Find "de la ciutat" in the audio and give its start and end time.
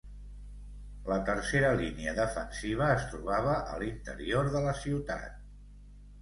4.57-5.39